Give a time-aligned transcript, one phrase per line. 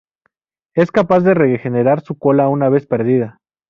[0.73, 3.39] Es capaz de regenerar su cola una vez perdida.